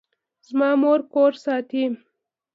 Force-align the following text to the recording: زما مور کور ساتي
زما 0.47 0.69
مور 0.81 0.99
کور 1.13 1.31
ساتي 1.43 1.83